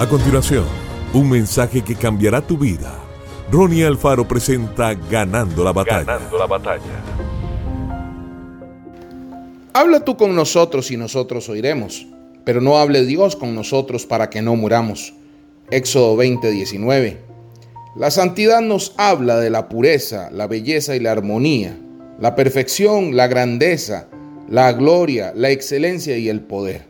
[0.00, 0.64] A continuación,
[1.12, 2.98] un mensaje que cambiará tu vida.
[3.52, 6.04] Ronnie Alfaro presenta Ganando la batalla.
[6.04, 7.04] Ganando la batalla.
[9.74, 12.06] Habla tú con nosotros y nosotros oiremos,
[12.44, 15.12] pero no hable Dios con nosotros para que no muramos.
[15.70, 17.18] Éxodo 20:19.
[17.94, 21.78] La santidad nos habla de la pureza, la belleza y la armonía,
[22.18, 24.08] la perfección, la grandeza,
[24.48, 26.86] la gloria, la excelencia y el poder.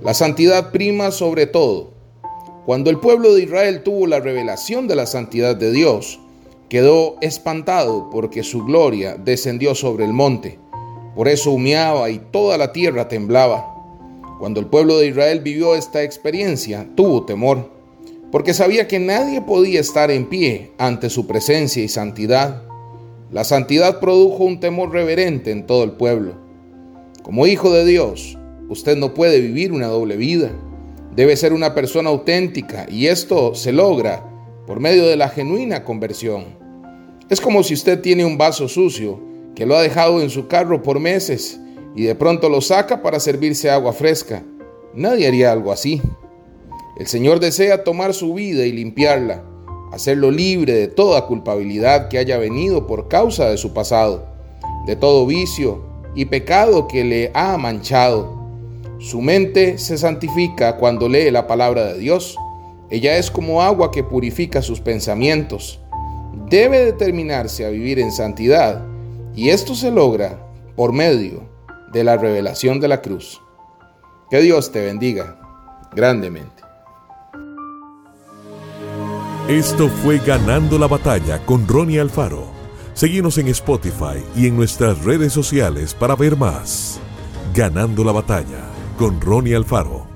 [0.00, 1.99] La santidad prima sobre todo.
[2.66, 6.20] Cuando el pueblo de Israel tuvo la revelación de la santidad de Dios,
[6.68, 10.58] quedó espantado porque su gloria descendió sobre el monte.
[11.16, 13.74] Por eso humeaba y toda la tierra temblaba.
[14.38, 17.70] Cuando el pueblo de Israel vivió esta experiencia, tuvo temor,
[18.30, 22.62] porque sabía que nadie podía estar en pie ante su presencia y santidad.
[23.32, 26.34] La santidad produjo un temor reverente en todo el pueblo.
[27.22, 30.52] Como hijo de Dios, usted no puede vivir una doble vida.
[31.20, 34.24] Debe ser una persona auténtica y esto se logra
[34.66, 36.46] por medio de la genuina conversión.
[37.28, 39.20] Es como si usted tiene un vaso sucio
[39.54, 41.60] que lo ha dejado en su carro por meses
[41.94, 44.42] y de pronto lo saca para servirse agua fresca.
[44.94, 46.00] Nadie haría algo así.
[46.98, 49.44] El Señor desea tomar su vida y limpiarla,
[49.92, 54.26] hacerlo libre de toda culpabilidad que haya venido por causa de su pasado,
[54.86, 55.84] de todo vicio,
[56.14, 58.39] y pecado que le ha manchado.
[59.00, 62.36] Su mente se santifica cuando lee la palabra de Dios.
[62.90, 65.80] Ella es como agua que purifica sus pensamientos.
[66.48, 68.84] Debe determinarse a vivir en santidad
[69.34, 71.48] y esto se logra por medio
[71.92, 73.40] de la revelación de la cruz.
[74.30, 75.40] Que Dios te bendiga
[75.94, 76.62] grandemente.
[79.48, 82.60] Esto fue Ganando la Batalla con Ronnie Alfaro
[83.00, 87.00] Seguimos en Spotify y en nuestras redes sociales para ver más.
[87.54, 90.09] Ganando la batalla con Ronnie Alfaro.